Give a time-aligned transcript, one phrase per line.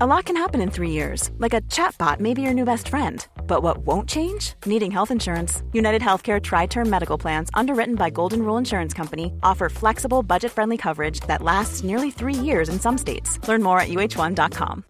[0.00, 2.88] A lot can happen in three years, like a chatbot may be your new best
[2.88, 3.24] friend.
[3.46, 4.54] But what won't change?
[4.66, 5.62] Needing health insurance.
[5.72, 10.50] United Healthcare Tri Term Medical Plans, underwritten by Golden Rule Insurance Company, offer flexible, budget
[10.50, 13.38] friendly coverage that lasts nearly three years in some states.
[13.46, 14.82] Learn more at uh1.com.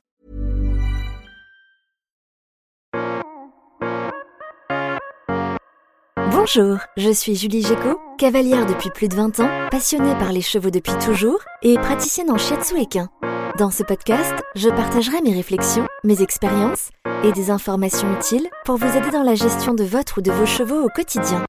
[6.30, 10.70] Bonjour, je suis Julie Géco, cavalière depuis plus de 20 ans, passionnée par les chevaux
[10.70, 13.10] depuis toujours et praticienne en shiatsu équin.
[13.56, 16.90] Dans ce podcast, je partagerai mes réflexions, mes expériences
[17.22, 20.44] et des informations utiles pour vous aider dans la gestion de votre ou de vos
[20.44, 21.44] chevaux au quotidien.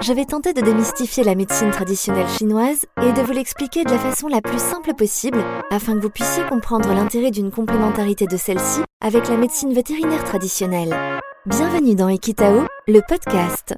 [0.00, 3.98] Je vais tenter de démystifier la médecine traditionnelle chinoise et de vous l'expliquer de la
[3.98, 8.80] façon la plus simple possible afin que vous puissiez comprendre l'intérêt d'une complémentarité de celle-ci
[9.02, 10.96] avec la médecine vétérinaire traditionnelle.
[11.44, 13.74] Bienvenue dans Equitao, le podcast.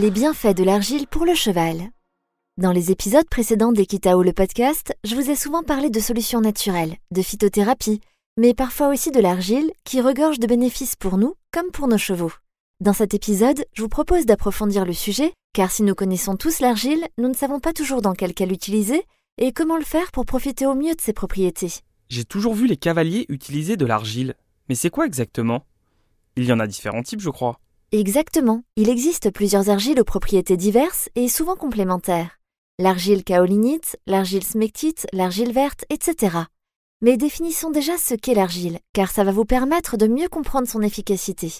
[0.00, 1.90] Les bienfaits de l'argile pour le cheval.
[2.56, 6.96] Dans les épisodes précédents d'Equitao le podcast, je vous ai souvent parlé de solutions naturelles,
[7.10, 8.00] de phytothérapie,
[8.38, 12.32] mais parfois aussi de l'argile qui regorge de bénéfices pour nous comme pour nos chevaux.
[12.80, 17.06] Dans cet épisode, je vous propose d'approfondir le sujet, car si nous connaissons tous l'argile,
[17.18, 19.02] nous ne savons pas toujours dans quel cas l'utiliser
[19.36, 21.72] et comment le faire pour profiter au mieux de ses propriétés.
[22.08, 24.34] J'ai toujours vu les cavaliers utiliser de l'argile.
[24.70, 25.66] Mais c'est quoi exactement?
[26.36, 27.60] Il y en a différents types, je crois.
[27.92, 28.62] Exactement.
[28.76, 32.38] Il existe plusieurs argiles aux propriétés diverses et souvent complémentaires.
[32.78, 36.36] L'argile kaolinite, l'argile smectite, l'argile verte, etc.
[37.02, 40.82] Mais définissons déjà ce qu'est l'argile, car ça va vous permettre de mieux comprendre son
[40.82, 41.52] efficacité.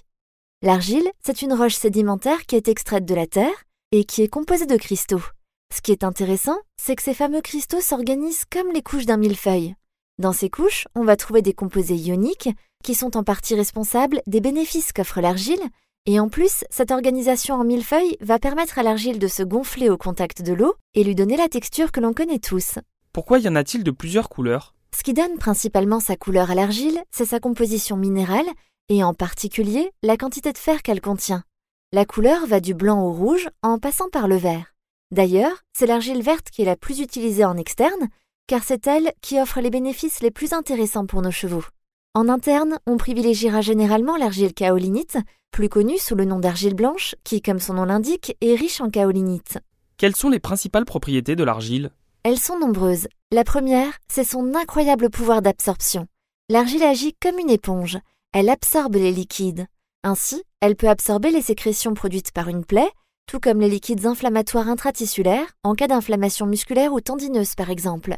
[0.62, 4.66] L'argile, c'est une roche sédimentaire qui est extraite de la terre et qui est composée
[4.66, 5.22] de cristaux.
[5.74, 9.74] Ce qui est intéressant, c'est que ces fameux cristaux s'organisent comme les couches d'un millefeuille.
[10.20, 12.50] Dans ces couches, on va trouver des composés ioniques
[12.84, 15.62] qui sont en partie responsables des bénéfices qu'offre l'argile
[16.06, 19.96] et en plus, cette organisation en millefeuille va permettre à l'argile de se gonfler au
[19.96, 22.78] contact de l'eau et lui donner la texture que l'on connaît tous.
[23.12, 24.74] Pourquoi y en a-t-il de plusieurs couleurs?
[24.96, 28.48] Ce qui donne principalement sa couleur à l'argile, c'est sa composition minérale
[28.88, 31.44] et en particulier la quantité de fer qu'elle contient.
[31.92, 34.74] La couleur va du blanc au rouge en passant par le vert.
[35.12, 38.08] D'ailleurs, c'est l'argile verte qui est la plus utilisée en externe,
[38.46, 41.64] car c'est elle qui offre les bénéfices les plus intéressants pour nos chevaux.
[42.14, 45.18] En interne, on privilégiera généralement l'argile kaolinite,
[45.50, 48.90] plus connue sous le nom d'argile blanche, qui, comme son nom l'indique, est riche en
[48.90, 49.58] kaolinite.
[49.96, 51.90] Quelles sont les principales propriétés de l'argile?
[52.22, 53.08] Elles sont nombreuses.
[53.32, 56.06] La première, c'est son incroyable pouvoir d'absorption.
[56.48, 57.98] L'argile agit comme une éponge.
[58.32, 59.66] Elle absorbe les liquides.
[60.02, 62.90] Ainsi, elle peut absorber les sécrétions produites par une plaie,
[63.26, 68.16] tout comme les liquides inflammatoires intratissulaires, en cas d'inflammation musculaire ou tendineuse par exemple.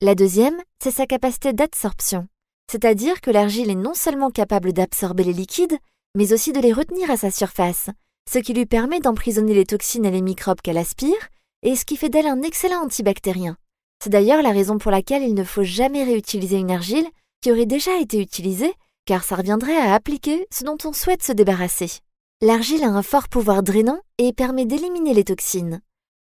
[0.00, 2.26] La deuxième, c'est sa capacité d'absorption.
[2.70, 5.78] C'est-à-dire que l'argile est non seulement capable d'absorber les liquides,
[6.14, 7.88] mais aussi de les retenir à sa surface,
[8.30, 11.28] ce qui lui permet d'emprisonner les toxines et les microbes qu'elle aspire,
[11.62, 13.56] et ce qui fait d'elle un excellent antibactérien.
[14.02, 17.06] C'est d'ailleurs la raison pour laquelle il ne faut jamais réutiliser une argile
[17.40, 18.72] qui aurait déjà été utilisée,
[19.06, 21.90] car ça reviendrait à appliquer ce dont on souhaite se débarrasser.
[22.40, 25.80] L'argile a un fort pouvoir drainant et permet d'éliminer les toxines.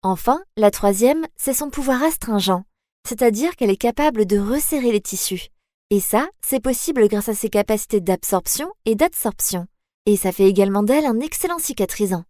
[0.03, 2.63] Enfin, la troisième, c'est son pouvoir astringent,
[3.09, 5.49] c'est-à-dire qu'elle est capable de resserrer les tissus.
[5.91, 9.67] Et ça, c'est possible grâce à ses capacités d'absorption et d'adsorption
[10.07, 12.25] et ça fait également d'elle un excellent cicatrisant.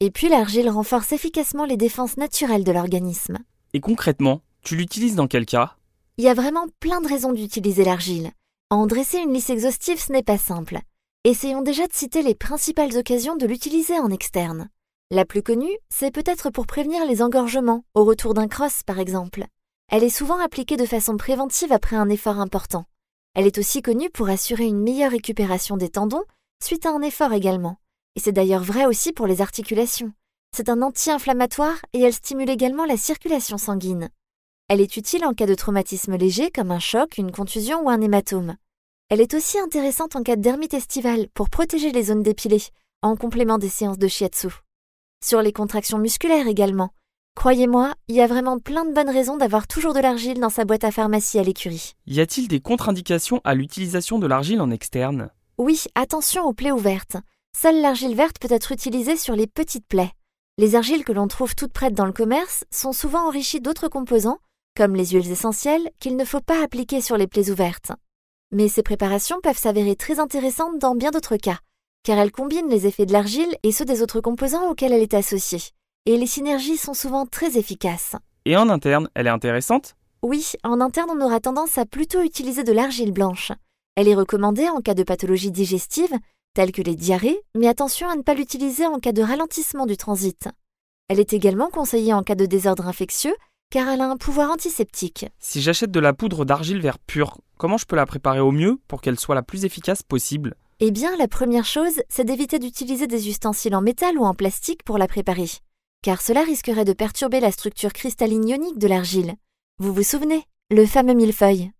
[0.00, 3.38] Et puis l'argile renforce efficacement les défenses naturelles de l'organisme.
[3.74, 5.76] Et concrètement, tu l'utilises dans quel cas?
[6.16, 8.30] Il y a vraiment plein de raisons d'utiliser l'argile.
[8.70, 10.78] En dresser une liste exhaustive, ce n'est pas simple.
[11.24, 14.70] Essayons déjà de citer les principales occasions de l'utiliser en externe.
[15.10, 19.44] La plus connue, c'est peut-être pour prévenir les engorgements, au retour d'un cross par exemple.
[19.90, 22.84] Elle est souvent appliquée de façon préventive après un effort important.
[23.34, 26.24] Elle est aussi connue pour assurer une meilleure récupération des tendons
[26.62, 27.76] suite à un effort également.
[28.16, 30.12] Et c'est d'ailleurs vrai aussi pour les articulations.
[30.56, 34.10] C'est un anti-inflammatoire et elle stimule également la circulation sanguine.
[34.68, 38.00] Elle est utile en cas de traumatisme léger comme un choc, une contusion ou un
[38.00, 38.56] hématome.
[39.08, 42.62] Elle est aussi intéressante en cas de dermite estivale pour protéger les zones dépilées,
[43.02, 44.48] en complément des séances de shiatsu.
[45.24, 46.90] Sur les contractions musculaires également.
[47.36, 50.64] Croyez-moi, il y a vraiment plein de bonnes raisons d'avoir toujours de l'argile dans sa
[50.64, 51.94] boîte à pharmacie à l'écurie.
[52.06, 55.30] Y a-t-il des contre-indications à l'utilisation de l'argile en externe?
[55.60, 57.18] Oui, attention aux plaies ouvertes.
[57.54, 60.10] seule l'argile verte peut être utilisée sur les petites plaies.
[60.56, 64.38] Les argiles que l'on trouve toutes prêtes dans le commerce sont souvent enrichies d'autres composants,
[64.74, 67.92] comme les huiles essentielles, qu'il ne faut pas appliquer sur les plaies ouvertes.
[68.52, 71.58] Mais ces préparations peuvent s'avérer très intéressantes dans bien d'autres cas,
[72.04, 75.12] car elles combinent les effets de l'argile et ceux des autres composants auxquels elle est
[75.12, 75.72] associée.
[76.06, 78.16] Et les synergies sont souvent très efficaces.
[78.46, 79.94] Et en interne, elle est intéressante?
[80.22, 83.52] Oui, en interne, on aura tendance à plutôt utiliser de l'argile blanche.
[83.96, 86.14] Elle est recommandée en cas de pathologie digestive,
[86.54, 89.96] telles que les diarrhées, mais attention à ne pas l'utiliser en cas de ralentissement du
[89.96, 90.48] transit.
[91.08, 93.34] Elle est également conseillée en cas de désordre infectieux,
[93.70, 95.26] car elle a un pouvoir antiseptique.
[95.38, 98.80] Si j'achète de la poudre d'argile vert pure, comment je peux la préparer au mieux
[98.88, 100.56] pour qu'elle soit la plus efficace possible?
[100.80, 104.82] Eh bien, la première chose, c'est d'éviter d'utiliser des ustensiles en métal ou en plastique
[104.82, 105.50] pour la préparer,
[106.02, 109.34] car cela risquerait de perturber la structure cristalline ionique de l'argile.
[109.78, 110.44] Vous vous souvenez?
[110.70, 111.70] Le fameux millefeuille.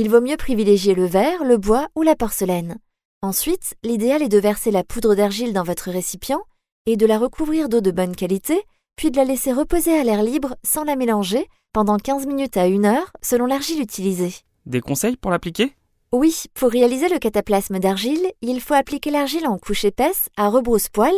[0.00, 2.78] Il vaut mieux privilégier le verre, le bois ou la porcelaine.
[3.20, 6.44] Ensuite, l'idéal est de verser la poudre d'argile dans votre récipient
[6.86, 8.62] et de la recouvrir d'eau de bonne qualité
[8.94, 12.66] puis de la laisser reposer à l'air libre sans la mélanger pendant 15 minutes à
[12.66, 14.32] 1 heure selon l'argile utilisée.
[14.66, 15.74] Des conseils pour l'appliquer?
[16.12, 21.14] Oui, pour réaliser le cataplasme d'argile, il faut appliquer l'argile en couche épaisse à rebrousse-poil,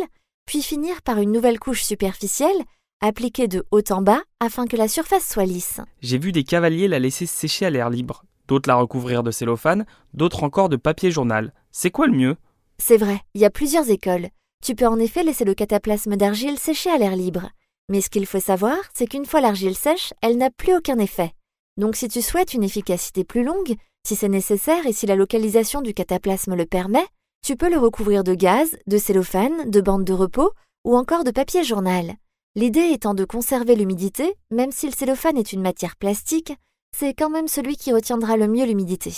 [0.47, 2.63] puis finir par une nouvelle couche superficielle
[2.99, 5.81] appliquée de haut en bas afin que la surface soit lisse.
[6.01, 9.85] J'ai vu des cavaliers la laisser sécher à l'air libre, d'autres la recouvrir de cellophane,
[10.13, 11.53] d'autres encore de papier journal.
[11.71, 12.35] C'est quoi le mieux?
[12.79, 14.27] C'est vrai, il y a plusieurs écoles.
[14.61, 17.49] Tu peux en effet laisser le cataplasme d'argile sécher à l'air libre.
[17.87, 21.31] Mais ce qu'il faut savoir, c'est qu'une fois l'argile sèche, elle n'a plus aucun effet.
[21.77, 23.75] Donc si tu souhaites une efficacité plus longue,
[24.05, 27.07] si c'est nécessaire et si la localisation du cataplasme le permet,
[27.45, 30.51] tu peux le recouvrir de gaz, de cellophane, de bande de repos
[30.83, 32.15] ou encore de papier journal.
[32.55, 36.51] L'idée étant de conserver l'humidité, même si le cellophane est une matière plastique,
[36.95, 39.11] c'est quand même celui qui retiendra le mieux l'humidité.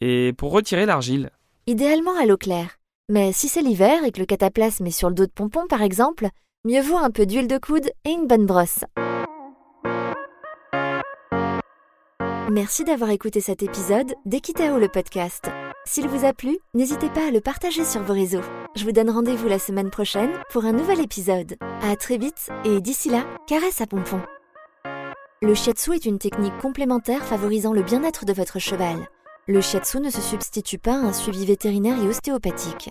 [0.00, 1.30] Et pour retirer l'argile
[1.66, 2.76] Idéalement à l'eau claire.
[3.10, 5.82] Mais si c'est l'hiver et que le cataplasme est sur le dos de pompon par
[5.82, 6.28] exemple,
[6.64, 8.80] mieux vaut un peu d'huile de coude et une bonne brosse.
[12.50, 15.50] Merci d'avoir écouté cet épisode d'Equitao le podcast.
[15.84, 18.42] S'il vous a plu, n'hésitez pas à le partager sur vos réseaux.
[18.74, 21.56] Je vous donne rendez-vous la semaine prochaine pour un nouvel épisode.
[21.82, 24.20] À très vite et d'ici là, caresse à pompon.
[25.40, 29.08] Le shiatsu est une technique complémentaire favorisant le bien-être de votre cheval.
[29.46, 32.90] Le shiatsu ne se substitue pas à un suivi vétérinaire et ostéopathique.